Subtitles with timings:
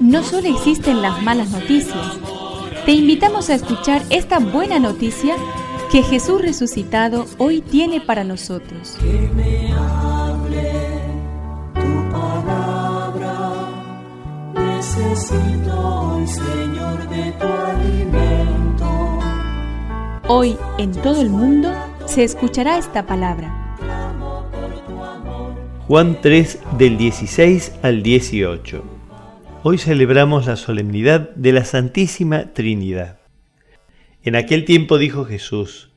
[0.00, 2.18] No solo existen las malas noticias,
[2.84, 5.36] te invitamos a escuchar esta buena noticia
[5.90, 8.96] que Jesús resucitado hoy tiene para nosotros.
[9.00, 10.72] Que me hable
[11.74, 13.68] tu palabra,
[14.54, 19.18] necesito hoy, Señor, de tu alimento.
[20.28, 21.72] Hoy en todo el mundo
[22.06, 23.63] se escuchará esta palabra.
[25.86, 28.82] Juan 3 del 16 al 18.
[29.64, 33.18] Hoy celebramos la solemnidad de la Santísima Trinidad.
[34.22, 35.90] En aquel tiempo dijo Jesús,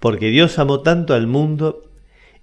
[0.00, 1.90] porque Dios amó tanto al mundo,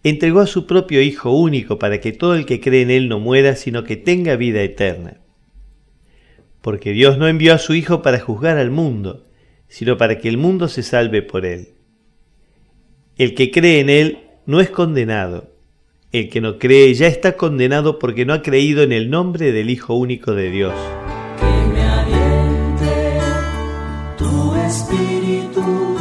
[0.04, 3.20] entregó a su propio Hijo único para que todo el que cree en Él no
[3.20, 5.18] muera, sino que tenga vida eterna.
[6.62, 9.24] Porque Dios no envió a su Hijo para juzgar al mundo,
[9.68, 11.70] sino para que el mundo se salve por Él.
[13.18, 15.51] El que cree en Él no es condenado.
[16.12, 19.70] El que no cree ya está condenado porque no ha creído en el nombre del
[19.70, 20.74] Hijo único de Dios.
[21.40, 23.20] Que me aliente
[24.18, 25.98] tu espíritu,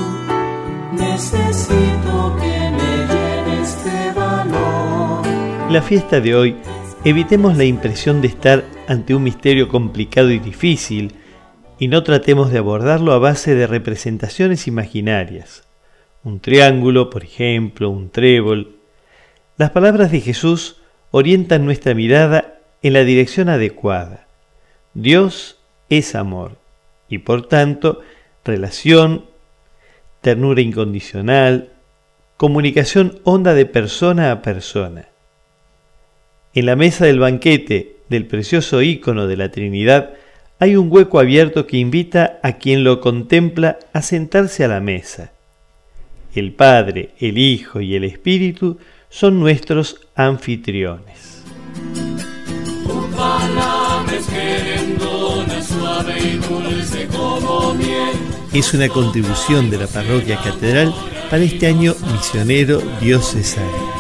[0.92, 5.24] necesito que me llene este valor.
[5.70, 6.56] La fiesta de hoy,
[7.04, 11.12] evitemos la impresión de estar ante un misterio complicado y difícil
[11.78, 15.62] y no tratemos de abordarlo a base de representaciones imaginarias.
[16.24, 18.79] Un triángulo, por ejemplo, un trébol.
[19.60, 20.76] Las palabras de Jesús
[21.10, 24.26] orientan nuestra mirada en la dirección adecuada.
[24.94, 25.58] Dios
[25.90, 26.56] es amor
[27.10, 28.00] y por tanto
[28.42, 29.26] relación,
[30.22, 31.68] ternura incondicional,
[32.38, 35.08] comunicación honda de persona a persona.
[36.54, 40.14] En la mesa del banquete del precioso ícono de la Trinidad
[40.58, 45.32] hay un hueco abierto que invita a quien lo contempla a sentarse a la mesa.
[46.34, 48.78] El Padre, el Hijo y el Espíritu
[49.10, 51.42] son nuestros anfitriones.
[58.52, 60.94] Es una contribución de la Parroquia Catedral
[61.28, 63.99] para este año misionero diocesano.